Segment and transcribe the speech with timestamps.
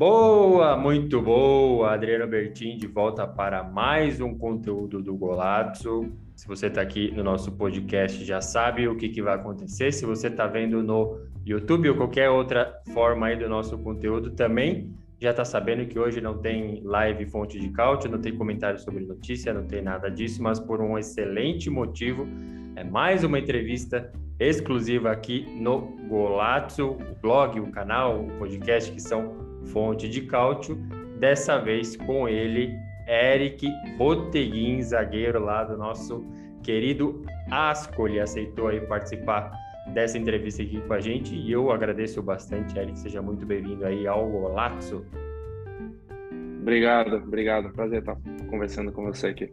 [0.00, 6.10] Boa, muito boa, Adriano Bertin de volta para mais um conteúdo do Golazzo.
[6.34, 9.92] Se você está aqui no nosso podcast, já sabe o que, que vai acontecer.
[9.92, 14.90] Se você está vendo no YouTube ou qualquer outra forma aí do nosso conteúdo, também
[15.20, 19.04] já está sabendo que hoje não tem live fonte de cálcio, não tem comentário sobre
[19.04, 22.26] notícia, não tem nada disso, mas por um excelente motivo,
[22.74, 29.02] é mais uma entrevista exclusiva aqui no Golazzo, o blog, o canal, o podcast que
[29.02, 30.76] são fonte de cálcio,
[31.18, 32.74] dessa vez com ele,
[33.06, 36.24] Eric Boteguin, zagueiro lá do nosso
[36.62, 39.52] querido Ascoli, aceitou aí participar
[39.92, 44.06] dessa entrevista aqui com a gente e eu agradeço bastante, Eric, seja muito bem-vindo aí
[44.06, 45.04] ao Golazzo.
[46.60, 48.16] Obrigado, obrigado, prazer estar
[48.48, 49.52] conversando com você aqui.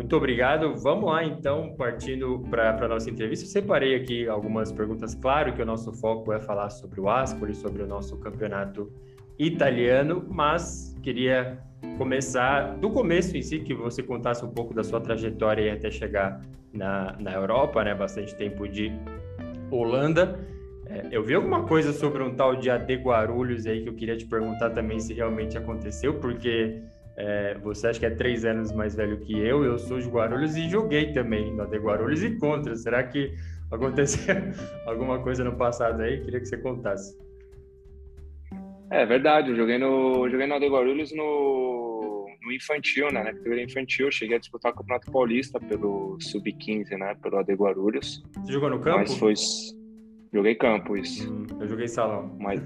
[0.00, 0.74] Muito obrigado.
[0.78, 3.44] Vamos lá, então, partindo para a nossa entrevista.
[3.44, 5.14] Eu separei aqui algumas perguntas.
[5.14, 8.90] Claro que o nosso foco é falar sobre o Ascoli, sobre o nosso campeonato
[9.38, 11.58] italiano, mas queria
[11.98, 16.40] começar do começo em si, que você contasse um pouco da sua trajetória até chegar
[16.72, 17.94] na, na Europa, né?
[17.94, 18.90] Bastante tempo de
[19.70, 20.40] Holanda.
[20.86, 24.16] É, eu vi alguma coisa sobre um tal de AD Guarulhos aí que eu queria
[24.16, 26.80] te perguntar também se realmente aconteceu, porque
[27.22, 30.56] é, você acha que é três anos mais velho que eu, eu sou de Guarulhos
[30.56, 32.74] e joguei também no de Guarulhos e contra.
[32.74, 33.34] Será que
[33.70, 34.34] aconteceu
[34.86, 36.22] alguma coisa no passado aí?
[36.22, 37.14] Queria que você contasse.
[38.90, 43.22] É verdade, eu joguei no, joguei Guarulhos no, no infantil, né?
[43.22, 47.14] Na categoria infantil, cheguei a disputar o Campeonato Paulista pelo Sub-15, né?
[47.22, 48.22] Pelo AD Guarulhos.
[48.34, 48.98] Você jogou no campo?
[49.00, 49.34] Mas foi.
[50.32, 51.30] Joguei campo, isso.
[51.30, 52.34] Hum, eu joguei salão.
[52.40, 52.62] Mas.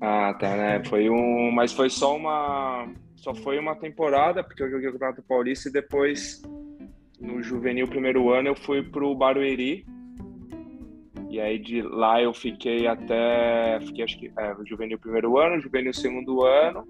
[0.00, 0.84] Ah, tá, né?
[0.84, 1.52] Foi um.
[1.52, 2.92] Mas foi só uma
[3.22, 6.42] só foi uma temporada, porque eu joguei o Campeonato Paulista e depois,
[7.20, 9.86] no juvenil primeiro ano, eu fui pro Barueri.
[11.30, 13.78] E aí de lá eu fiquei até.
[13.82, 14.32] Fiquei acho que.
[14.36, 16.84] É, juvenil primeiro ano, juvenil segundo ano.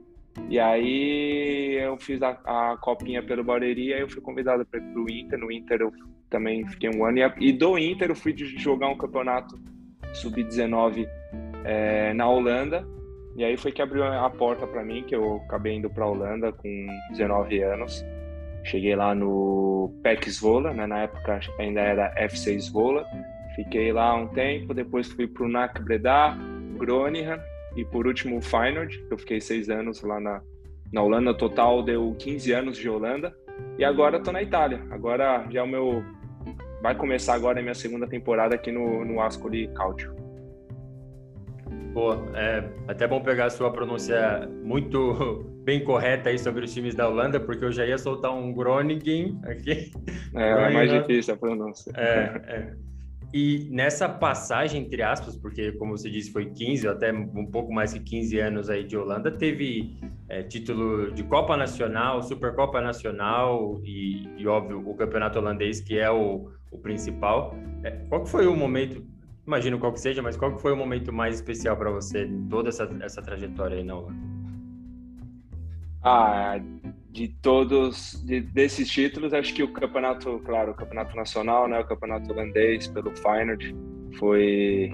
[0.48, 4.90] E aí eu fiz a, a copinha pelo Barueri, aí eu fui convidado para ir
[4.90, 5.38] pro Inter.
[5.38, 5.92] No Inter eu
[6.30, 7.18] também fiquei um ano.
[7.18, 9.60] E, e do Inter eu fui jogar um campeonato
[10.14, 11.06] sub-19
[11.62, 12.88] é, na Holanda.
[13.36, 16.52] E aí foi que abriu a porta para mim, que eu acabei indo para Holanda
[16.52, 18.04] com 19 anos.
[18.64, 20.86] Cheguei lá no PEC Zwolle, né?
[20.86, 23.04] na época ainda era FC Zwolle.
[23.56, 26.36] Fiquei lá um tempo, depois fui para o NAC Breda,
[26.78, 27.38] Groningen
[27.76, 29.04] e por último o Feyenoord.
[29.10, 30.42] Eu fiquei seis anos lá na,
[30.92, 33.34] na Holanda, total deu 15 anos de Holanda.
[33.78, 34.80] E agora estou na Itália.
[34.90, 36.04] Agora já é o meu...
[36.82, 40.21] Vai começar agora a minha segunda temporada aqui no, no Ascoli Calcio.
[41.92, 46.94] Pô, é até bom pegar a sua pronúncia muito bem correta aí sobre os times
[46.94, 49.90] da Holanda, porque eu já ia soltar um Groningen aqui.
[50.34, 51.92] É, é mais difícil a pronúncia.
[51.94, 52.74] É, é.
[53.34, 57.94] E nessa passagem, entre aspas, porque como você disse, foi 15, até um pouco mais
[57.94, 59.96] que 15 anos aí de Holanda, teve
[60.28, 66.10] é, título de Copa Nacional, Supercopa Nacional e, e, óbvio, o Campeonato Holandês, que é
[66.10, 67.54] o, o principal.
[67.82, 69.02] É, qual foi o momento
[69.46, 72.48] imagino qual que seja, mas qual que foi o momento mais especial para você em
[72.48, 74.32] toda essa, essa trajetória aí na Holanda?
[76.02, 76.60] Ah,
[77.10, 81.84] de todos de, desses títulos, acho que o campeonato, claro, o campeonato nacional, né, o
[81.84, 83.76] campeonato holandês pelo Feyenoord
[84.18, 84.90] foi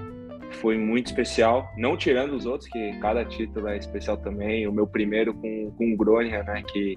[0.50, 4.66] foi muito especial, não tirando os outros, que cada título é especial também.
[4.66, 6.96] O meu primeiro com, com o Groningen, né, que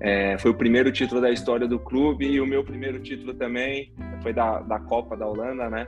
[0.00, 3.92] é, foi o primeiro título da história do clube e o meu primeiro título também
[4.22, 5.86] foi da, da Copa da Holanda, né?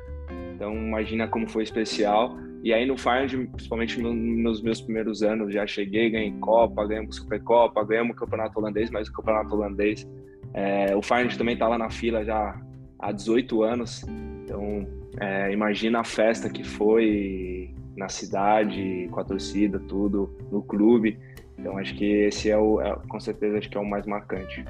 [0.62, 2.38] Então, imagina como foi especial.
[2.62, 7.16] E aí no Feyenoord, principalmente no, nos meus primeiros anos, já cheguei, ganhei Copa, ganhamos
[7.16, 10.08] Supercopa, ganhamos o Campeonato Holandês, mas o Campeonato Holandês,
[10.54, 12.56] é, o Feyenoord também está lá na fila já
[12.96, 14.04] há 18 anos.
[14.44, 14.86] Então,
[15.20, 21.18] é, imagina a festa que foi na cidade, com a torcida, tudo, no clube.
[21.58, 24.64] Então, acho que esse é o, é, com certeza, acho que é o mais marcante.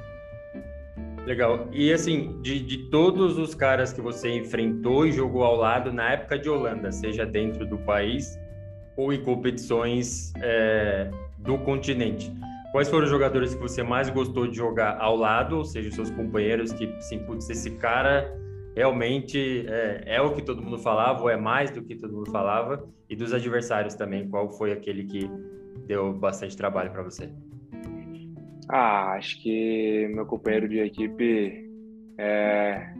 [1.25, 1.69] Legal.
[1.71, 6.11] E assim, de, de todos os caras que você enfrentou e jogou ao lado na
[6.11, 8.37] época de Holanda, seja dentro do país
[8.97, 12.31] ou em competições é, do continente,
[12.71, 15.95] quais foram os jogadores que você mais gostou de jogar ao lado, ou seja, os
[15.95, 18.31] seus companheiros que, assim, putz, esse cara
[18.75, 22.31] realmente é, é, o que todo mundo falava ou é mais do que todo mundo
[22.31, 22.85] falava?
[23.09, 25.29] E dos adversários também, qual foi aquele que
[25.87, 27.29] deu bastante trabalho para você?
[28.75, 31.69] Ah, acho que meu companheiro de equipe
[32.17, 32.91] é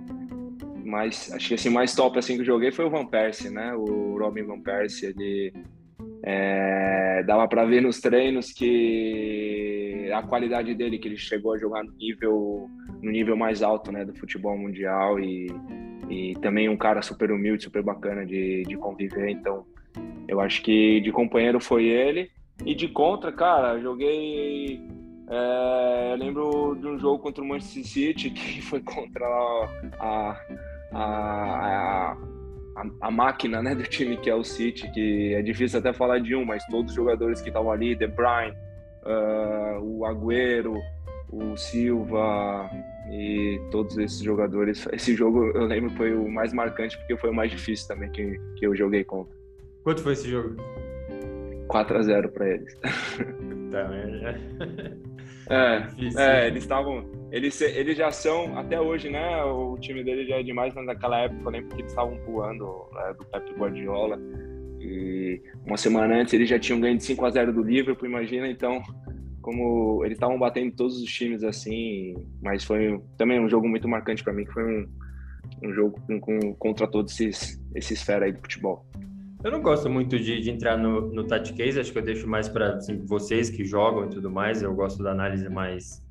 [0.85, 3.73] mais, acho que assim mais top assim que eu joguei foi o Van Persie, né?
[3.73, 5.51] O Robin Van Persie, ele
[6.21, 11.83] é, dava para ver nos treinos que a qualidade dele, que ele chegou a jogar
[11.83, 12.69] no nível
[13.01, 15.47] no nível mais alto, né, do futebol mundial e,
[16.07, 19.31] e também um cara super humilde, super bacana de, de conviver.
[19.31, 19.65] Então,
[20.27, 22.29] eu acho que de companheiro foi ele
[22.63, 24.79] e de contra, cara, joguei
[25.35, 30.39] é, eu lembro de um jogo contra o Manchester City que foi contra a,
[30.91, 32.17] a,
[32.75, 36.19] a, a, máquina né, do time que é o City, que é difícil até falar
[36.19, 38.55] de um, mas todos os jogadores que estavam ali, De Bruyne,
[39.05, 40.75] uh, o Agüero,
[41.31, 42.69] o Silva
[43.11, 44.87] e todos esses jogadores.
[44.93, 48.39] Esse jogo eu lembro foi o mais marcante porque foi o mais difícil também que,
[48.55, 49.35] que eu joguei contra.
[49.83, 50.55] Quanto foi esse jogo?
[51.67, 52.77] 4 a 0 para eles.
[53.71, 54.39] Tá, né?
[55.49, 55.87] É,
[56.17, 57.05] é, eles estavam.
[57.31, 59.43] Eles, eles já são, até hoje, né?
[59.43, 62.87] O time dele já é demais, mas naquela época eu lembro que eles estavam voando
[62.93, 64.19] né, do Pep Guardiola.
[64.79, 68.47] E uma semana antes eles já tinham ganho de 5 a 0 do Liverpool, imagina,
[68.47, 68.83] então,
[69.41, 74.23] como eles estavam batendo todos os times assim, mas foi também um jogo muito marcante
[74.23, 74.89] para mim, que foi um,
[75.63, 78.85] um jogo com, com, contra todos esses, esses fera aí do futebol.
[79.43, 82.47] Eu não gosto muito de, de entrar no, no case, acho que eu deixo mais
[82.47, 84.61] para assim, vocês que jogam e tudo mais.
[84.61, 86.01] Eu gosto da análise mais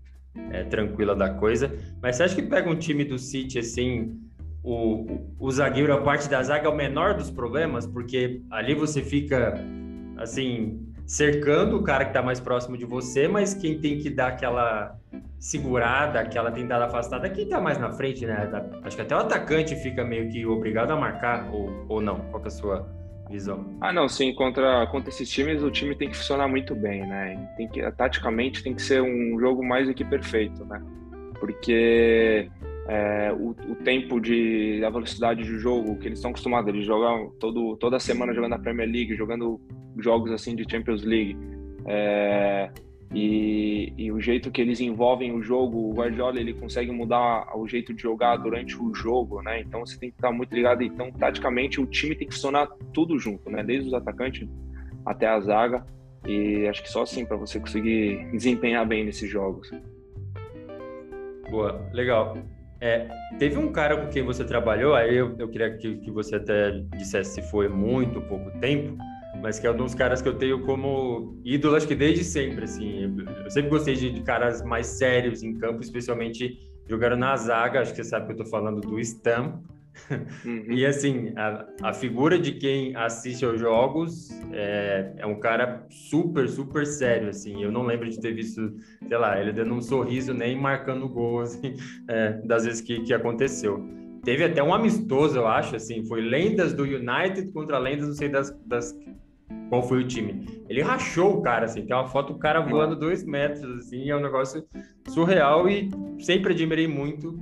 [0.50, 1.73] é, tranquila da coisa.
[2.02, 4.20] Mas você acha que pega um time do City assim,
[4.62, 7.87] o, o, o zagueiro, a parte da zaga é o menor dos problemas?
[7.87, 9.55] Porque ali você fica
[10.19, 14.29] assim, cercando o cara que está mais próximo de você, mas quem tem que dar
[14.29, 14.94] aquela
[15.38, 18.46] segurada, aquela tentada afastada, quem está mais na frente, né?
[18.84, 22.20] Acho que até o atacante fica meio que obrigado a marcar, ou, ou não?
[22.31, 23.76] Qual é a sua visão?
[23.80, 27.48] Ah, não, sim, contra, contra esses times o time tem que funcionar muito bem, né?
[27.56, 30.82] Tem que, taticamente tem que ser um jogo mais do que perfeito, né?
[31.38, 32.48] Porque
[32.88, 37.32] é, o, o, tempo de a velocidade de jogo que eles estão acostumados, eles jogam
[37.38, 39.60] todo, toda semana jogando a Premier League, jogando
[39.98, 41.36] jogos assim de Champions League.
[41.86, 42.70] É,
[43.14, 47.69] e, e, o jeito que eles envolvem o jogo, o Guardiola ele consegue mudar o
[47.69, 49.61] jeito de jogar durante o jogo, né?
[49.61, 50.82] Então você tem que estar muito ligado.
[50.82, 53.62] Então, taticamente, o time tem que funcionar tudo junto, né?
[53.62, 54.49] Desde os atacantes
[55.05, 55.85] até a zaga.
[56.26, 59.70] E acho que só assim para você conseguir desempenhar bem nesses jogos.
[61.50, 62.38] Boa, legal.
[62.81, 63.08] É,
[63.38, 66.70] teve um cara com quem você trabalhou, aí eu, eu queria que, que você até
[66.97, 68.97] dissesse se foi muito pouco tempo,
[69.43, 72.65] mas que é um dos caras que eu tenho como ídolo, acho que desde sempre,
[72.65, 73.12] assim.
[73.44, 76.56] Eu sempre gostei de, de caras mais sérios em campo, especialmente
[76.89, 79.61] jogando na zaga, acho que você sabe que eu tô falando do Stam.
[80.47, 80.65] Uhum.
[80.73, 86.49] E assim, a, a, figura de quem assiste aos jogos é, é, um cara super,
[86.49, 87.62] super sério, assim.
[87.62, 88.75] Eu não lembro de ter visto,
[89.06, 91.75] sei lá, ele dando um sorriso nem marcando gol, assim,
[92.09, 93.85] é, das vezes que, que aconteceu.
[94.25, 98.29] Teve até um amistoso, eu acho, assim, foi lendas do United contra lendas, não sei
[98.29, 98.97] das, das
[99.72, 100.46] qual foi o time.
[100.69, 104.14] Ele rachou o cara, assim, tem uma foto do cara voando dois metros, assim, é
[104.14, 104.62] um negócio
[105.08, 105.88] surreal e
[106.19, 107.41] sempre admirei muito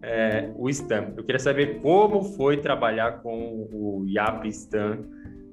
[0.00, 1.12] é, o Stan.
[1.16, 5.00] Eu queria saber como foi trabalhar com o Yap Stan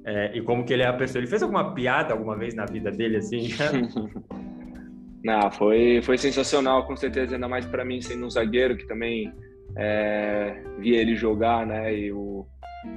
[0.04, 1.18] é, e como que ele é a pessoa.
[1.18, 3.48] Ele fez alguma piada alguma vez na vida dele, assim?
[5.24, 9.34] Não, foi, foi sensacional, com certeza, ainda mais para mim sendo um zagueiro que também
[9.76, 12.46] é, via ele jogar, né, e o,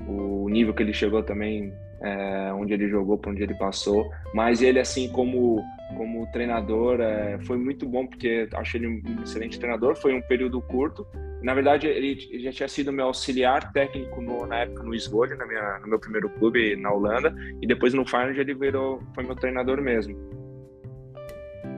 [0.07, 1.73] o nível que ele chegou também
[2.03, 4.11] é, onde ele jogou, por onde ele passou.
[4.33, 5.63] Mas ele, assim, como,
[5.95, 9.95] como treinador, é, foi muito bom, porque acho ele um excelente treinador.
[9.95, 11.07] Foi um período curto.
[11.41, 15.45] Na verdade, ele já tinha sido meu auxiliar técnico no, na época no Esgolho, na
[15.45, 17.33] minha, no meu primeiro clube na Holanda.
[17.61, 20.42] E depois no Feyenoord ele virou, foi meu treinador mesmo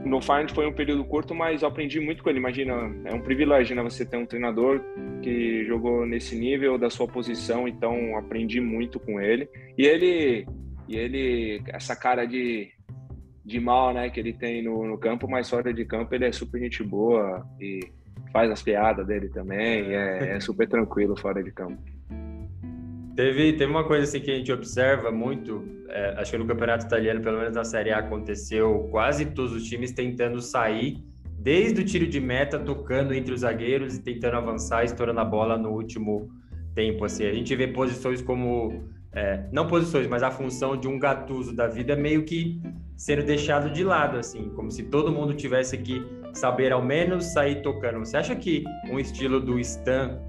[0.05, 2.39] no Feyenoord foi um período curto, mas eu aprendi muito com ele.
[2.39, 2.73] Imagina,
[3.05, 3.81] é um privilégio, né?
[3.83, 4.79] Você ter um treinador
[5.21, 9.49] que jogou nesse nível da sua posição, então aprendi muito com ele.
[9.77, 10.47] E ele,
[10.87, 12.71] e ele, essa cara de,
[13.43, 16.31] de mal, né, que ele tem no, no campo, mas fora de campo ele é
[16.31, 17.79] super gente boa e
[18.31, 19.91] faz as piadas dele também.
[19.91, 21.81] É, é super tranquilo fora de campo.
[23.15, 26.85] Teve, teve uma coisa assim que a gente observa muito, é, acho que no campeonato
[26.85, 31.01] italiano, pelo menos na Série A, aconteceu quase todos os times tentando sair
[31.39, 35.57] desde o tiro de meta, tocando entre os zagueiros e tentando avançar, estourando a bola
[35.57, 36.29] no último
[36.73, 37.05] tempo.
[37.05, 37.25] Assim.
[37.25, 41.67] A gente vê posições como, é, não posições, mas a função de um gatuso da
[41.67, 42.59] vida meio que
[42.97, 47.61] sendo deixado de lado, assim, como se todo mundo tivesse que saber ao menos sair
[47.61, 47.99] tocando.
[47.99, 50.19] Você acha que um estilo do Stan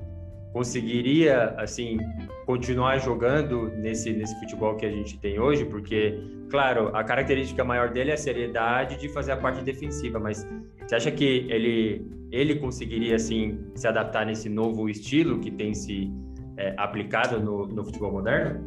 [0.57, 1.99] conseguiria, assim,
[2.47, 5.67] continuar jogando nesse, nesse futebol que a gente tem hoje?
[5.67, 10.47] Porque, claro, a característica maior dele é a seriedade de fazer a parte defensiva, mas
[10.81, 16.11] você acha que ele, ele conseguiria, assim, se adaptar nesse novo estilo que tem se
[16.57, 18.65] é, aplicado no, no futebol moderno?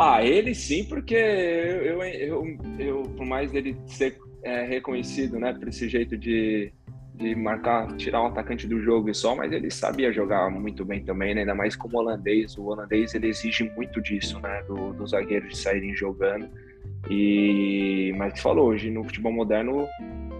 [0.00, 5.52] Ah, ele sim, porque eu, eu, eu, eu por mais dele ser é, reconhecido, né,
[5.52, 6.72] por esse jeito de,
[7.22, 11.04] de marcar, tirar um atacante do jogo e só, mas ele sabia jogar muito bem
[11.04, 11.40] também, né?
[11.42, 12.56] ainda mais como holandês.
[12.58, 16.48] O holandês ele exige muito disso, né, dos do zagueiros de saírem jogando.
[17.10, 19.88] E mas falou hoje no futebol moderno,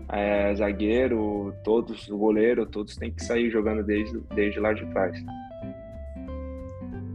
[0.09, 5.17] é, zagueiro, todos, o goleiro, todos têm que sair jogando desde, desde lá de trás.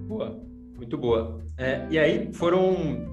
[0.07, 0.39] Boa,
[0.75, 1.39] muito boa.
[1.57, 3.07] É, e aí foram,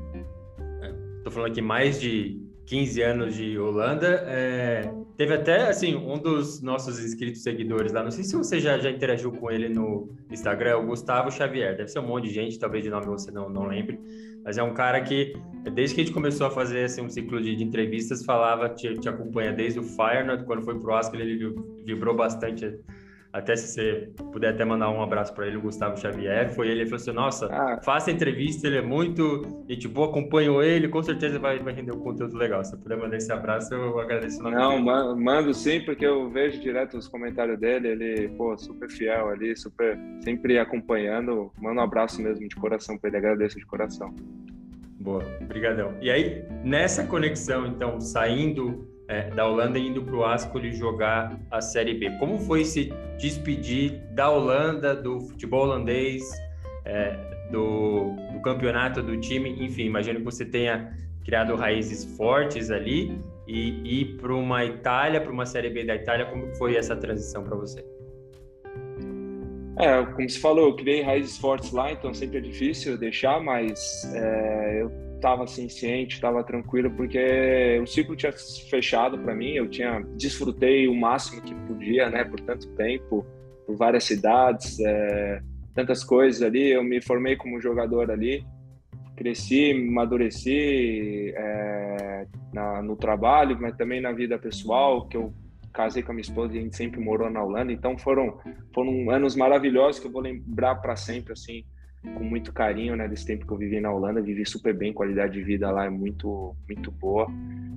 [1.18, 4.24] estou é, falando aqui mais de 15 anos de Holanda.
[4.26, 8.78] É, teve até, assim, um dos nossos inscritos seguidores lá, não sei se você já,
[8.78, 11.76] já interagiu com ele no Instagram, é o Gustavo Xavier.
[11.76, 13.98] Deve ser um monte de gente, talvez de nome você não, não lembre,
[14.44, 15.34] mas é um cara que,
[15.72, 18.94] desde que a gente começou a fazer assim, um ciclo de, de entrevistas, falava, te,
[18.98, 21.54] te acompanha desde o Feyenoord, quando foi pro Ascoli, ele
[21.84, 22.78] vibrou bastante
[23.34, 26.82] até se você puder até mandar um abraço para ele, o Gustavo Xavier, foi ele,
[26.82, 27.80] ele falou assim, nossa, ah.
[27.82, 31.98] faça entrevista, ele é muito gente boa, acompanho ele, com certeza vai, vai render um
[31.98, 32.64] conteúdo legal.
[32.64, 34.40] Se puder mandar esse abraço, eu agradeço.
[34.40, 39.56] Não, mando sim, porque eu vejo direto os comentários dele, ele, pô, super fiel ali,
[39.56, 44.14] super, sempre acompanhando, manda um abraço mesmo de coração para ele, agradeço de coração.
[45.00, 45.92] Boa, obrigadão.
[46.00, 51.60] E aí, nessa conexão, então, saindo é, da Holanda indo para o Ascoli jogar a
[51.60, 52.10] Série B.
[52.18, 56.22] Como foi se despedir da Holanda, do futebol holandês,
[56.84, 57.16] é,
[57.50, 59.50] do, do, campeonato do time?
[59.64, 65.32] Enfim, imagino que você tenha criado raízes fortes ali e ir para uma Itália, para
[65.32, 66.26] uma Série B da Itália.
[66.26, 67.84] Como foi essa transição para você?
[69.78, 74.04] É, como você falou, eu criei raízes fortes lá, então sempre é difícil deixar, mas
[74.14, 78.32] é, eu estava assim ciente, estava tranquilo porque o ciclo tinha
[78.70, 83.26] fechado para mim, eu tinha desfrutei o máximo que podia, né, por tanto tempo,
[83.66, 85.40] por várias cidades, é,
[85.74, 88.44] tantas coisas ali, eu me formei como jogador ali,
[89.16, 95.32] cresci, amadureci é, na, no trabalho, mas também na vida pessoal, que eu
[95.72, 98.38] casei com a minha esposa e a gente sempre morou na Holanda, então foram
[98.72, 101.64] foram anos maravilhosos que eu vou lembrar para sempre assim
[102.14, 105.32] com muito carinho, né, desse tempo que eu vivi na Holanda, vivi super bem, qualidade
[105.32, 107.26] de vida lá é muito, muito boa.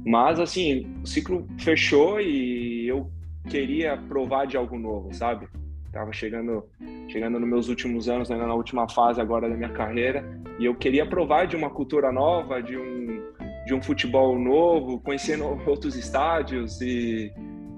[0.05, 3.10] Mas, assim, o ciclo fechou e eu
[3.50, 5.48] queria provar de algo novo, sabe?
[5.91, 6.65] Tava chegando,
[7.07, 10.24] chegando nos meus últimos anos, né, na última fase agora da minha carreira,
[10.60, 13.22] e eu queria provar de uma cultura nova, de um,
[13.65, 17.31] de um futebol novo, conhecendo outros estádios e,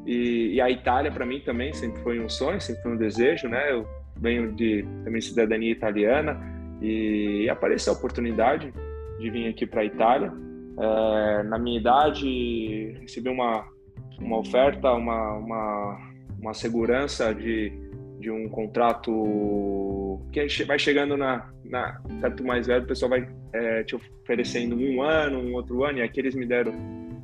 [0.06, 3.48] e, e a Itália para mim também sempre foi um sonho, sempre foi um desejo,
[3.48, 3.72] né?
[3.72, 3.88] Eu
[4.20, 6.40] venho de também cidadania italiana
[6.82, 8.74] e apareceu a oportunidade
[9.20, 10.32] de vir aqui para a Itália.
[10.80, 13.66] É, na minha idade, recebi uma,
[14.20, 17.72] uma oferta, uma, uma, uma segurança de,
[18.20, 23.84] de um contrato que vai chegando na, na certo mais velho, o pessoal vai é,
[23.84, 26.72] te oferecendo um ano, um outro ano, e aqui eles me deram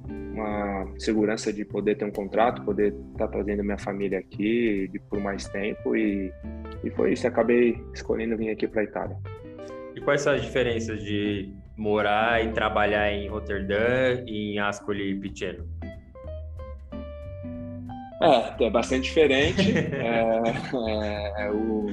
[0.10, 5.22] uma segurança de poder ter um contrato, poder estar tá trazendo minha família aqui por
[5.22, 6.32] mais tempo e
[6.86, 9.18] e foi isso, acabei escolhendo vir aqui para a Itália.
[9.96, 15.68] E quais são as diferenças de morar e trabalhar em Roterdã e em Ascoli Piceno?
[18.22, 19.74] É, é bastante diferente.
[19.76, 20.44] é,
[20.90, 21.88] é, é, o,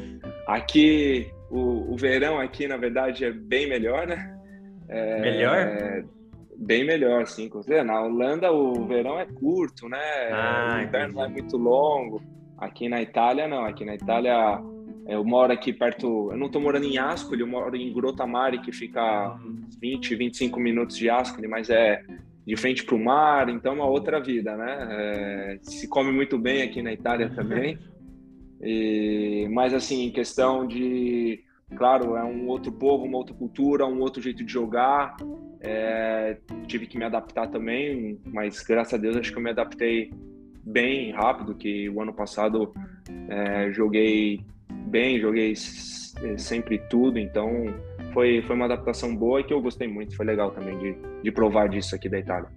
[0.47, 4.39] aqui, o, o, verão aqui, na verdade, é bem melhor, né?
[4.89, 6.05] É, melhor?
[6.59, 7.51] bem melhor, sim.
[7.85, 10.31] Na Holanda, o verão é curto, né?
[10.31, 12.23] Ah, o inverno não é muito longo.
[12.59, 13.65] Aqui na Itália, não.
[13.65, 14.63] Aqui na Itália,
[15.07, 16.31] eu moro aqui perto.
[16.31, 19.37] Eu não estou morando em Ascoli, eu moro em Grotamari, que fica
[19.81, 22.03] 20, 25 minutos de Ascoli, mas é
[22.47, 24.89] de frente para o mar, então é uma outra vida, né?
[24.91, 27.79] É, se come muito bem aqui na Itália também.
[28.61, 31.43] E, mas, assim, em questão de.
[31.77, 35.17] Claro, é um outro povo, uma outra cultura, um outro jeito de jogar.
[35.61, 40.13] É, tive que me adaptar também, mas graças a Deus acho que eu me adaptei
[40.65, 42.75] bem rápido, que o ano passado
[43.29, 44.45] é, joguei
[44.83, 45.55] bem, joguei
[46.37, 47.67] sempre tudo, então
[48.13, 51.33] foi, foi uma adaptação boa e que eu gostei muito, foi legal também de, de
[51.33, 52.49] provar disso aqui da Itália.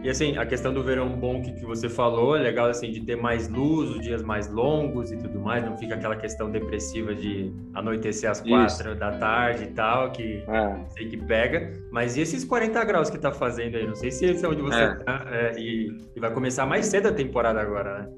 [0.00, 3.00] E assim, a questão do verão bom que, que você falou, é legal assim de
[3.00, 7.14] ter mais luz, os dias mais longos e tudo mais, não fica aquela questão depressiva
[7.14, 8.94] de anoitecer às quatro Isso.
[8.94, 10.84] da tarde e tal, que é.
[10.88, 11.72] sei que pega.
[11.90, 13.86] Mas e esses 40 graus que tá fazendo aí?
[13.86, 14.94] Não sei se esse é onde você é.
[14.94, 18.08] tá, é, e, e vai começar mais cedo a temporada agora, né?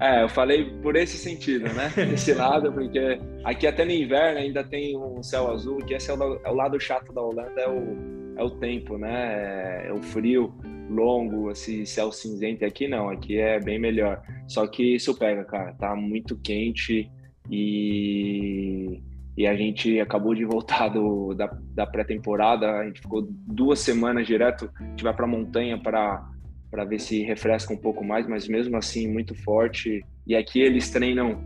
[0.00, 1.90] É, eu falei por esse sentido, né?
[2.14, 6.14] Esse lado, porque aqui até no inverno ainda tem um céu azul, que esse é
[6.14, 7.96] o, é o lado chato da Holanda, é o,
[8.38, 9.88] é o tempo, né?
[9.88, 10.54] É o frio
[10.88, 12.64] longo, esse céu cinzento.
[12.64, 14.22] Aqui não, aqui é bem melhor.
[14.46, 15.72] Só que isso pega, cara.
[15.74, 17.10] Tá muito quente
[17.50, 19.00] e,
[19.36, 22.70] e a gente acabou de voltar do, da, da pré-temporada.
[22.70, 24.70] A gente ficou duas semanas direto.
[24.78, 26.24] A gente vai pra montanha para
[26.70, 30.04] para ver se refresca um pouco mais, mas mesmo assim muito forte.
[30.26, 31.42] E aqui eles treinam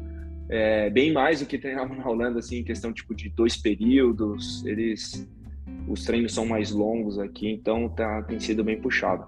[0.48, 4.64] é, bem mais do que treinavam na Holanda, assim, em questão tipo de dois períodos.
[4.66, 5.28] Eles
[5.88, 9.26] os treinos são mais longos aqui, então tá, tem sido bem puxado.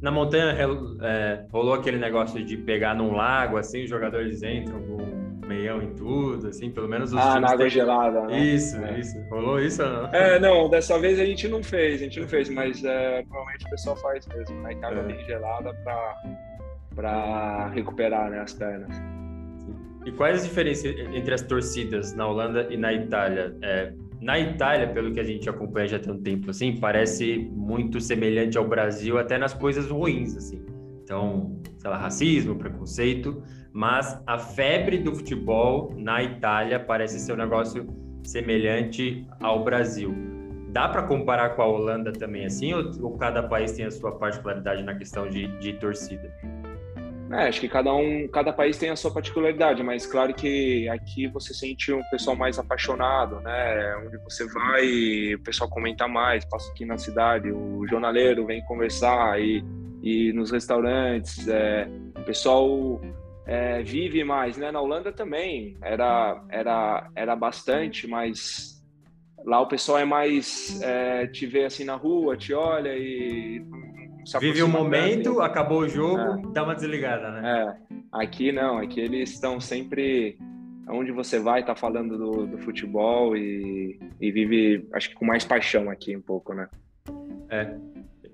[0.00, 0.56] Na montanha
[1.02, 5.94] é, rolou aquele negócio de pegar num lago, assim, os jogadores entram com meião em
[5.94, 8.38] tudo, assim, pelo menos os Ah, na água gelada, né?
[8.38, 8.98] Isso, é.
[8.98, 9.16] isso.
[9.30, 10.06] Rolou isso ou não?
[10.12, 13.66] É, não, dessa vez a gente não fez, a gente não fez, mas é, provavelmente
[13.66, 14.74] o pessoal faz mesmo, né?
[14.74, 15.06] Que água é.
[15.06, 16.22] bem gelada pra,
[16.94, 18.96] pra recuperar né, as pernas.
[20.04, 23.56] E quais as diferenças entre as torcidas na Holanda e na Itália?
[23.62, 28.00] É, na Itália, pelo que a gente acompanha já tem um tempo, assim, parece muito
[28.00, 30.64] semelhante ao Brasil, até nas coisas ruins, assim.
[31.02, 33.42] Então, sei lá, racismo, preconceito,
[33.76, 37.86] mas a febre do futebol na Itália parece ser um negócio
[38.24, 40.14] semelhante ao Brasil.
[40.70, 44.12] Dá para comparar com a Holanda também assim, ou, ou, cada país tem a sua
[44.12, 46.32] particularidade na questão de, de torcida?
[47.30, 51.26] É, acho que cada um, cada país tem a sua particularidade, mas claro que aqui
[51.26, 53.94] você sente um pessoal mais apaixonado, né?
[54.06, 59.38] Onde você vai, o pessoal comenta mais, passa aqui na cidade, o jornaleiro vem conversar
[59.38, 59.62] e,
[60.02, 63.02] e nos restaurantes, é, o pessoal
[63.46, 64.72] é, vive mais, né?
[64.72, 68.84] Na Holanda também era, era, era bastante, mas
[69.44, 73.64] lá o pessoal é mais é, te vê assim na rua, te olha e
[74.40, 76.52] vive o momento, acabou o jogo, é.
[76.52, 77.76] dá uma desligada, né?
[77.92, 77.96] É.
[78.12, 80.36] Aqui não, aqui eles estão sempre
[80.88, 85.44] onde você vai, tá falando do, do futebol e, e vive, acho que com mais
[85.44, 86.68] paixão aqui um pouco, né?
[87.48, 87.76] É.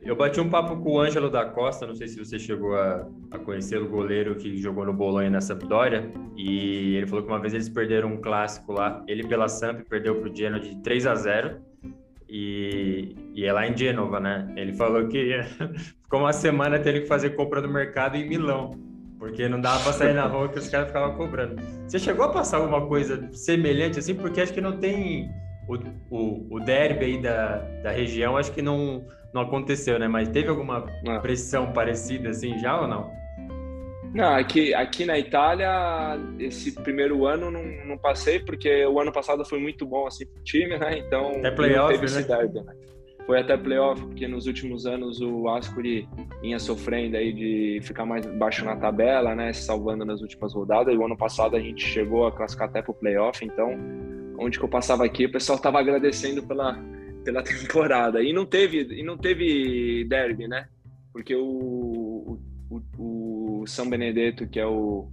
[0.05, 3.07] Eu bati um papo com o Ângelo da Costa, não sei se você chegou a,
[3.31, 7.38] a conhecer o goleiro que jogou no Bolonha na Sampdoria, e ele falou que uma
[7.38, 11.07] vez eles perderam um clássico lá, ele pela Samp perdeu para o Genoa de 3
[11.07, 11.61] a 0
[12.29, 14.53] e, e é lá em Gênova, né?
[14.57, 15.41] Ele falou que
[16.03, 18.73] ficou uma semana tendo que fazer compra no mercado em Milão,
[19.21, 21.62] porque não dava para sair na rua que os caras ficavam cobrando.
[21.87, 24.15] Você chegou a passar alguma coisa semelhante assim?
[24.15, 25.31] Porque acho que não tem
[25.69, 25.77] o,
[26.11, 30.09] o, o derby aí da, da região, acho que não não aconteceu, né?
[30.09, 31.21] Mas teve alguma não.
[31.21, 33.11] pressão parecida assim já ou não?
[34.14, 35.71] Não, aqui, aqui na Itália,
[36.38, 40.42] esse primeiro ano não, não passei, porque o ano passado foi muito bom assim pro
[40.42, 40.99] time, né?
[40.99, 41.31] Então.
[41.31, 42.23] Até playoff, né?
[42.23, 42.75] Derby, né?
[43.25, 46.09] Foi até playoff, porque nos últimos anos o Ascoli
[46.42, 49.53] vinha sofrendo aí de ficar mais baixo na tabela, né?
[49.53, 50.92] Se salvando nas últimas rodadas.
[50.92, 53.79] E o ano passado a gente chegou a classificar até pro playoff, então
[54.38, 56.77] onde que eu passava aqui, o pessoal estava agradecendo pela,
[57.25, 58.23] pela temporada.
[58.23, 60.69] E não teve, e não teve derby, né?
[61.13, 62.39] Porque o,
[62.71, 65.09] o, o São Benedetto, que é o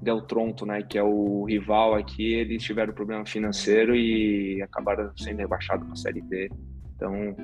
[0.00, 5.38] Del Tronto, né, que é o rival aqui, eles tiveram problema financeiro e acabaram sendo
[5.38, 6.50] rebaixados para a Série B.
[6.96, 7.36] Então,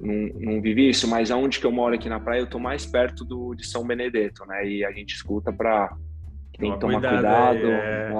[0.00, 3.24] não, vivi isso, mas aonde que eu moro aqui na praia, eu tô mais perto
[3.24, 5.96] do, de São Benedetto, né, e a gente escuta para
[6.60, 8.12] tem que tomar cuidado, cuidado é...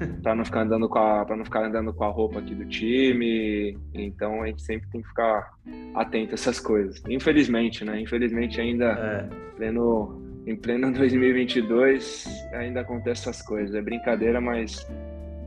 [0.00, 2.54] é, para não ficar andando com a para não ficar andando com a roupa aqui
[2.54, 3.78] do time.
[3.94, 5.52] Então a gente sempre tem que ficar
[5.94, 7.02] atento a essas coisas.
[7.08, 8.00] Infelizmente, né?
[8.00, 9.28] Infelizmente ainda é.
[9.56, 13.74] pleno em pleno 2022 ainda acontece essas coisas.
[13.74, 14.86] É brincadeira, mas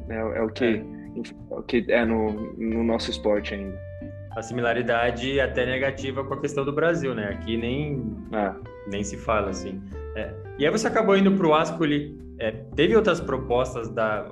[0.10, 0.78] é, é o que é.
[0.78, 3.78] é o que é no, no nosso esporte ainda.
[4.36, 7.30] A similaridade até negativa com a questão do Brasil, né?
[7.30, 8.02] Aqui nem
[8.88, 9.82] nem se fala assim.
[10.58, 14.32] E aí você acabou indo para o Ascoli é, teve outras propostas da,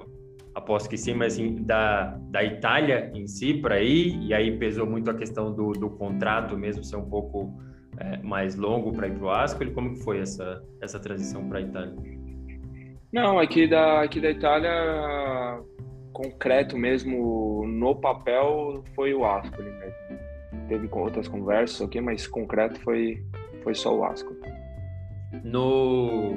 [0.58, 4.88] aposto que sim, mas assim, da, da Itália em si para ir, e aí pesou
[4.88, 7.54] muito a questão do, do contrato mesmo ser um pouco
[8.00, 9.72] é, mais longo para ir para o Ascoli.
[9.72, 11.96] Como que foi essa, essa transição para a Itália?
[13.13, 15.62] Não, aqui da, aqui da Itália,
[16.12, 20.67] concreto mesmo, no papel, foi o Ascoli mesmo.
[20.67, 23.24] Teve outras conversas aqui, mas concreto foi,
[23.63, 24.39] foi só o Ascoli.
[25.43, 26.34] No,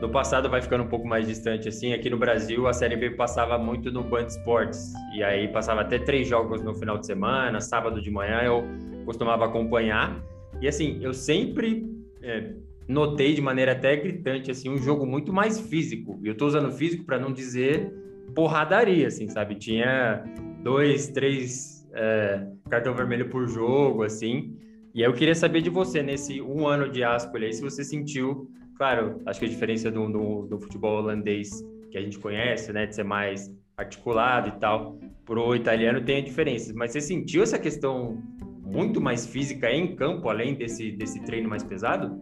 [0.00, 1.92] no passado vai ficando um pouco mais distante assim.
[1.92, 5.98] Aqui no Brasil a Série B passava muito no Band Esportes e aí passava até
[5.98, 8.64] três jogos no final de semana, sábado de manhã eu
[9.04, 10.22] costumava acompanhar
[10.60, 11.86] e assim eu sempre
[12.22, 12.52] é,
[12.88, 16.18] notei de maneira até gritante assim um jogo muito mais físico.
[16.22, 17.92] E eu estou usando físico para não dizer
[18.34, 19.54] porradaria, assim, sabe?
[19.54, 20.24] Tinha
[20.62, 24.56] dois, três é, cartão vermelho por jogo, assim.
[24.94, 28.48] E aí eu queria saber de você, nesse um ano de Ascoli, se você sentiu,
[28.76, 31.50] claro, acho que a diferença do, do, do futebol holandês
[31.90, 36.20] que a gente conhece, né, de ser mais articulado e tal, pro italiano tem a
[36.20, 36.72] diferença.
[36.74, 38.22] Mas você sentiu essa questão
[38.62, 42.20] muito mais física em campo, além desse, desse treino mais pesado?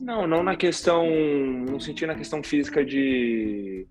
[0.00, 1.06] Não, não na questão,
[1.68, 3.86] não senti na questão física de,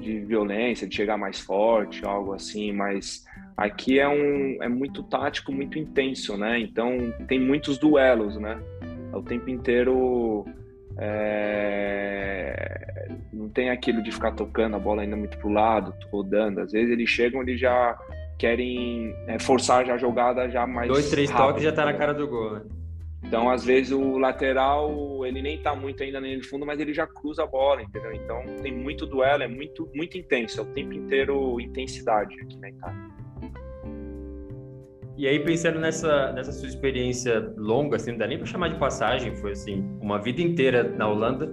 [0.00, 3.24] de violência, de chegar mais forte, algo assim, mas
[3.56, 6.58] aqui é um é muito tático, muito intenso, né?
[6.58, 8.60] Então tem muitos duelos, né?
[9.12, 10.44] O tempo inteiro
[10.98, 13.08] é...
[13.32, 16.60] não tem aquilo de ficar tocando a bola ainda muito pro lado, rodando.
[16.60, 17.96] Às vezes eles chegam, eles já
[18.38, 21.94] querem é, forçar já a jogada já mais dois, três rápido, toques já tá na
[21.94, 22.52] cara do gol.
[22.52, 22.62] Né?
[23.24, 27.06] Então, às vezes, o lateral, ele nem tá muito ainda no fundo, mas ele já
[27.06, 28.12] cruza a bola, entendeu?
[28.12, 32.70] Então, tem muito duelo, é muito, muito intenso, é o tempo inteiro intensidade aqui na
[32.70, 33.17] Itália.
[35.18, 38.78] E aí, pensando nessa, nessa sua experiência longa, assim, não dá nem para chamar de
[38.78, 41.52] passagem, foi assim, uma vida inteira na Holanda.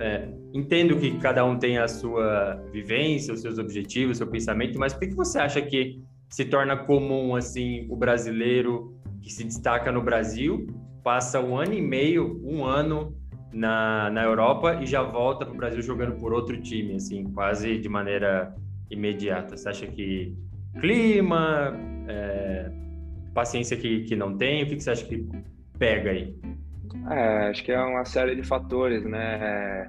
[0.00, 4.92] É, entendo que cada um tem a sua vivência, os seus objetivos, seu pensamento, mas
[4.92, 10.02] por que você acha que se torna comum, assim, o brasileiro que se destaca no
[10.02, 10.66] Brasil
[11.04, 13.16] passa um ano e meio, um ano
[13.52, 17.78] na, na Europa e já volta para o Brasil jogando por outro time, assim, quase
[17.78, 18.52] de maneira
[18.90, 19.56] imediata.
[19.56, 20.36] Você acha que
[20.80, 21.72] clima,
[22.08, 22.85] é,
[23.36, 25.28] paciência que, que não tem, o que, que você acha que
[25.78, 26.34] pega aí?
[27.10, 29.88] É, acho que é uma série de fatores, né?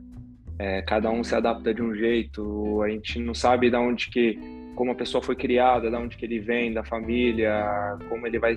[0.60, 4.38] É, cada um se adapta de um jeito, a gente não sabe de onde que,
[4.75, 8.55] como a pessoa foi criada, de onde que ele vem, da família, como ele vai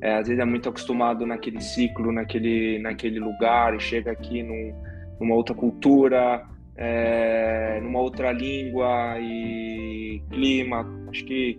[0.00, 4.72] é, às vezes é muito acostumado naquele ciclo, naquele, naquele lugar e chega aqui num,
[5.20, 10.86] numa outra cultura, é, numa outra língua e clima.
[11.08, 11.58] Acho que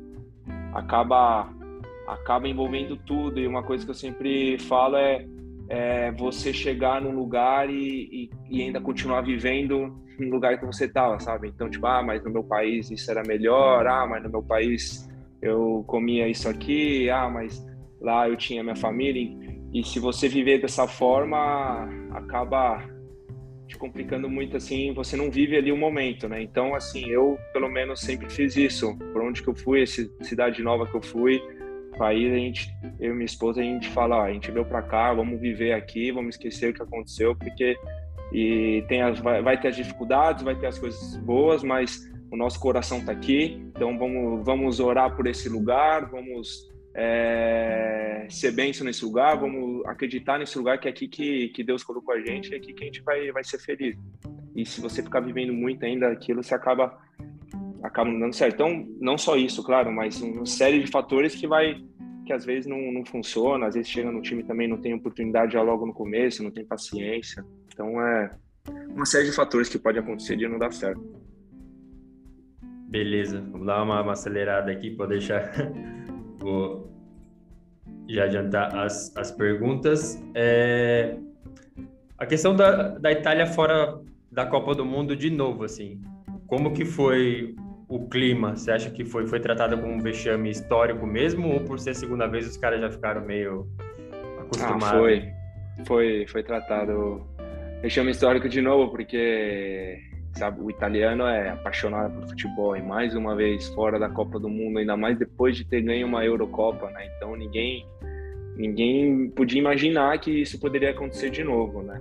[0.74, 1.50] acaba
[2.14, 5.26] acaba envolvendo tudo e uma coisa que eu sempre falo é,
[5.68, 10.86] é você chegar num lugar e, e, e, ainda continuar vivendo no lugar que você
[10.86, 11.48] estava, sabe?
[11.48, 15.08] Então, tipo, ah, mas no meu país isso era melhor, ah, mas no meu país
[15.42, 17.66] eu comia isso aqui, ah, mas
[18.02, 19.30] lá eu tinha minha família.
[19.72, 22.84] E se você viver dessa forma, acaba
[23.68, 26.42] te complicando muito assim, você não vive ali o momento, né?
[26.42, 28.98] Então, assim, eu pelo menos sempre fiz isso.
[29.14, 31.40] Por onde que eu fui, essa cidade nova que eu fui,
[32.00, 34.82] país, a gente, eu e minha esposa, a gente fala, ó, a gente veio para
[34.82, 37.78] cá, vamos viver aqui, vamos esquecer o que aconteceu, porque
[38.32, 42.38] e tem as, vai, vai ter as dificuldades, vai ter as coisas boas, mas o
[42.38, 48.86] nosso coração está aqui, então vamos, vamos orar por esse lugar, vamos é, ser bênção
[48.86, 52.54] nesse lugar, vamos acreditar nesse lugar que é aqui que, que Deus colocou a gente,
[52.54, 53.98] é aqui que a gente vai, vai ser feliz.
[54.56, 56.98] E se você ficar vivendo muito ainda aquilo, você acaba
[57.82, 58.56] acaba não dando certo.
[58.56, 61.82] Então, não só isso, claro, mas uma série de fatores que vai
[62.30, 65.54] que às vezes não, não funciona, às vezes chega no time também não tem oportunidade
[65.54, 67.44] já logo no começo, não tem paciência.
[67.74, 68.32] Então é
[68.88, 71.04] uma série de fatores que pode acontecer de não dar certo.
[72.88, 75.52] Beleza, vamos dar uma, uma acelerada aqui para deixar
[76.38, 76.94] Vou
[78.08, 80.22] já adiantar as, as perguntas.
[80.36, 81.18] É...
[82.16, 84.00] A questão da, da Itália fora
[84.32, 86.00] da Copa do Mundo de novo, assim,
[86.46, 87.56] como que foi
[87.90, 88.56] o clima?
[88.56, 91.96] Você acha que foi, foi tratado como um vexame histórico mesmo ou por ser a
[91.96, 93.68] segunda vez os caras já ficaram meio
[94.40, 94.84] acostumados?
[94.84, 95.34] Ah, foi,
[95.86, 97.28] foi, foi tratado
[97.82, 99.98] vexame histórico de novo porque
[100.34, 100.62] sabe?
[100.62, 104.78] O italiano é apaixonado por futebol e mais uma vez fora da Copa do Mundo,
[104.78, 107.10] ainda mais depois de ter ganho uma Eurocopa, né?
[107.18, 107.88] Então ninguém
[108.56, 112.00] ninguém podia imaginar que isso poderia acontecer de novo, né?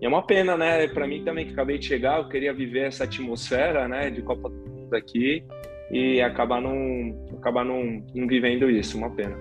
[0.00, 0.88] E é uma pena, né?
[0.88, 4.50] Para mim também que acabei de chegar, eu queria viver essa atmosfera, né, de Copa
[4.86, 5.44] Mundo aqui
[5.90, 9.36] e acabar não acabar não, não vivendo isso, uma pena.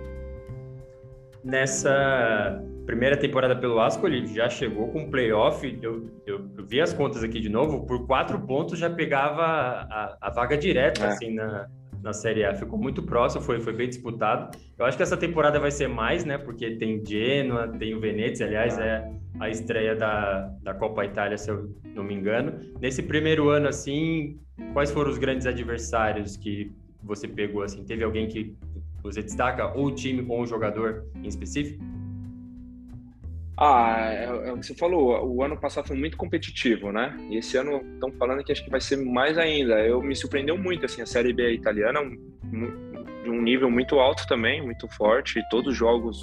[1.44, 5.80] Nessa primeira temporada pelo Asco, ele já chegou com playoff.
[5.82, 10.18] Eu, eu, eu, vi as contas aqui de novo, por quatro pontos já pegava a,
[10.22, 11.08] a vaga direta é.
[11.08, 11.68] assim na,
[12.06, 12.54] na Série A.
[12.54, 14.56] Ficou muito próximo, foi, foi bem disputado.
[14.78, 16.38] Eu acho que essa temporada vai ser mais, né?
[16.38, 21.50] Porque tem Genoa, tem o Venezia, aliás, é a estreia da, da Copa Itália, se
[21.50, 22.54] eu não me engano.
[22.80, 24.40] Nesse primeiro ano, assim,
[24.72, 27.64] quais foram os grandes adversários que você pegou?
[27.64, 28.56] Assim, teve alguém que
[29.02, 31.84] você destaca, ou o time, ou um jogador em específico?
[33.58, 37.16] Ah, é, é, o que você falou, o ano passado foi muito competitivo, né?
[37.30, 39.80] E esse ano estão falando que acho que vai ser mais ainda.
[39.80, 42.02] Eu me surpreendeu muito, assim, a Série B italiana
[43.24, 46.22] de um nível muito alto também, muito forte, todos os jogos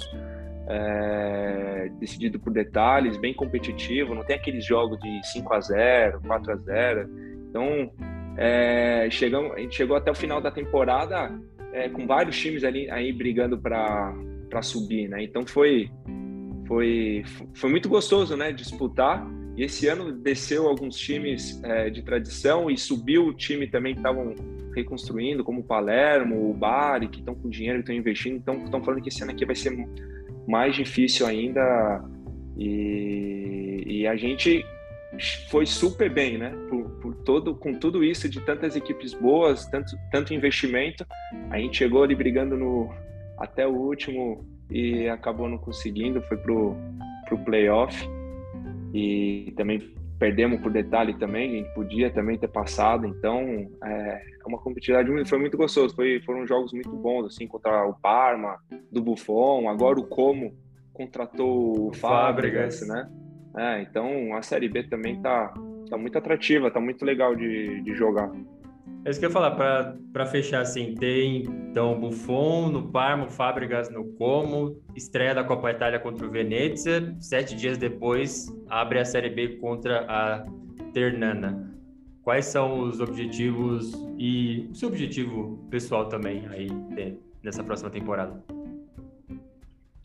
[0.67, 6.51] é, decidido por detalhes, bem competitivo, não tem aqueles jogos de 5 a 0 4
[6.51, 7.09] a 0
[7.49, 7.91] Então,
[8.37, 11.31] é, chegamos, a gente chegou até o final da temporada
[11.73, 14.13] é, com vários times ali aí brigando para
[14.49, 15.23] para subir, né?
[15.23, 15.89] Então foi,
[16.73, 18.51] foi, foi muito gostoso, né?
[18.51, 19.27] Disputar.
[19.55, 23.99] E esse ano desceu alguns times é, de tradição e subiu o time também que
[23.99, 24.33] estavam
[24.75, 28.37] reconstruindo, como o Palermo, o Bari, que estão com dinheiro, estão investindo.
[28.37, 29.71] Então estão falando que esse ano aqui vai ser
[30.47, 32.03] mais difícil ainda.
[32.57, 34.65] E, e a gente
[35.51, 36.55] foi super bem, né?
[36.69, 41.05] Por, por, todo, com tudo isso de tantas equipes boas, tanto, tanto investimento,
[41.51, 42.91] a gente chegou ali brigando no
[43.37, 46.75] até o último e acabou não conseguindo, foi pro
[47.27, 47.95] pro playoff
[48.93, 54.47] e também perdemos por detalhe também, a gente podia também ter passado, então é, é
[54.47, 58.57] uma competitividade foi muito gostoso, foi, foram jogos muito bons assim contra o Parma,
[58.91, 60.53] do Buffon, agora o Como
[60.93, 63.11] contratou o Fábricas, Fábricas, né?
[63.55, 65.53] É, então a Série B também tá,
[65.89, 68.31] tá muito atrativa, tá muito legal de, de jogar.
[69.05, 69.51] É isso que eu ia falar,
[70.13, 75.99] para fechar assim, tem então Buffon no Parma, Fábricas no Como, estreia da Copa Itália
[75.99, 80.45] contra o Venezia, sete dias depois abre a Série B contra a
[80.93, 81.69] Ternana.
[82.23, 86.69] Quais são os objetivos e o seu objetivo pessoal também aí
[87.43, 88.41] nessa próxima temporada?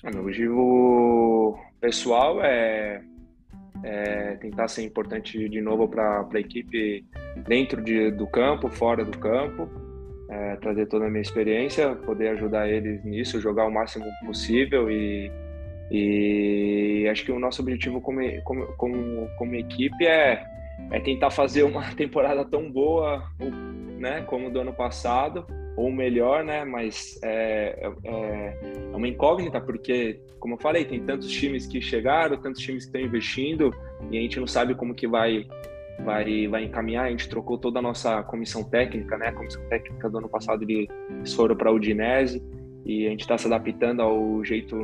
[0.03, 3.05] O meu objetivo pessoal é
[3.83, 7.05] é, tentar ser importante de novo para a equipe
[7.47, 9.69] dentro de, do campo, fora do campo,
[10.29, 15.31] é, trazer toda a minha experiência, poder ajudar eles nisso, jogar o máximo possível e,
[15.91, 20.45] e acho que o nosso objetivo como, como, como, como equipe é,
[20.91, 23.25] é tentar fazer uma temporada tão boa
[23.99, 25.47] né, como do ano passado
[25.79, 26.65] ou melhor, né?
[26.65, 32.37] Mas é, é, é, uma incógnita, porque, como eu falei, tem tantos times que chegaram,
[32.37, 33.73] tantos times que estão investindo,
[34.11, 35.47] e a gente não sabe como que vai,
[36.05, 37.07] vai, vai encaminhar.
[37.07, 39.29] A gente trocou toda a nossa comissão técnica, né?
[39.29, 42.43] A comissão técnica do ano passado eles foram para a Udinese,
[42.85, 44.75] e a gente está se adaptando ao jeito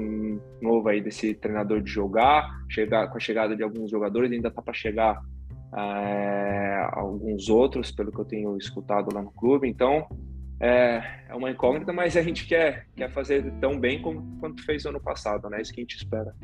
[0.62, 4.62] novo aí desse treinador de jogar, chegar com a chegada de alguns jogadores, ainda está
[4.62, 5.20] para chegar
[5.76, 9.68] é, alguns outros, pelo que eu tenho escutado lá no clube.
[9.68, 10.06] Então,
[10.64, 14.86] é, é uma incógnita, mas a gente quer, quer fazer tão bem como quanto fez
[14.86, 15.58] ano passado, né?
[15.58, 16.34] É isso que a gente espera.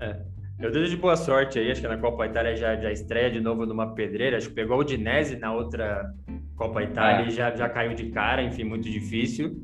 [0.00, 0.22] É.
[0.58, 3.66] Eu desejo boa sorte aí, acho que na Copa Itália já, já estreia de novo
[3.66, 6.10] numa pedreira, acho que pegou o Dinese na outra
[6.56, 7.28] Copa Itália é.
[7.28, 9.54] e já, já caiu de cara, enfim, muito difícil.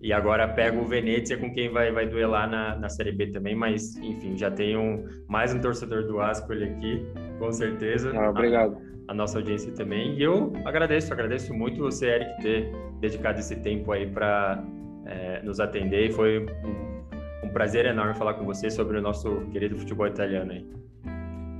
[0.00, 3.54] E agora pega o Venezia com quem vai, vai duelar na, na Série B também,
[3.54, 7.06] mas enfim, já tem um, mais um torcedor do Ascoli aqui,
[7.38, 8.10] com certeza.
[8.18, 8.78] Ah, obrigado.
[9.10, 10.14] A, nossa audiência também.
[10.14, 14.62] E eu agradeço, agradeço muito você, Eric, ter dedicado esse tempo aí para
[15.06, 16.12] é, nos atender.
[16.12, 20.66] Foi um, um prazer enorme falar com você sobre o nosso querido futebol italiano aí.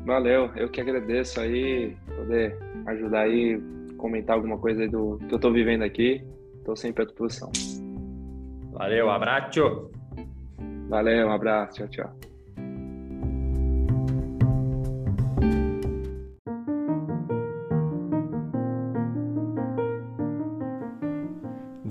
[0.06, 3.60] Valeu, eu que agradeço aí, poder ajudar aí,
[3.96, 6.24] comentar alguma coisa aí do que eu estou vivendo aqui.
[6.58, 7.50] Estou sempre à disposição.
[8.72, 9.90] Valeu, abraço.
[10.88, 11.78] Valeu, um abraço.
[11.78, 12.29] Tchau, tchau.